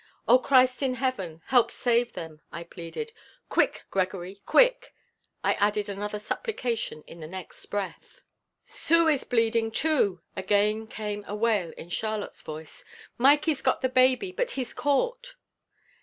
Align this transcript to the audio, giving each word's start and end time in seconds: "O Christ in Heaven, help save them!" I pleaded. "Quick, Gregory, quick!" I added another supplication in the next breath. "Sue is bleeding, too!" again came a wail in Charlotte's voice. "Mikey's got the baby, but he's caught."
"O 0.27 0.39
Christ 0.39 0.81
in 0.81 0.95
Heaven, 0.95 1.43
help 1.45 1.69
save 1.69 2.13
them!" 2.13 2.41
I 2.51 2.63
pleaded. 2.63 3.11
"Quick, 3.49 3.83
Gregory, 3.91 4.41
quick!" 4.47 4.95
I 5.43 5.53
added 5.53 5.87
another 5.89 6.17
supplication 6.17 7.03
in 7.05 7.19
the 7.19 7.27
next 7.27 7.67
breath. 7.67 8.23
"Sue 8.65 9.07
is 9.07 9.23
bleeding, 9.25 9.69
too!" 9.69 10.23
again 10.35 10.87
came 10.87 11.23
a 11.27 11.35
wail 11.35 11.71
in 11.77 11.89
Charlotte's 11.89 12.41
voice. 12.41 12.83
"Mikey's 13.19 13.61
got 13.61 13.81
the 13.81 13.89
baby, 13.89 14.31
but 14.31 14.49
he's 14.57 14.73
caught." 14.73 15.35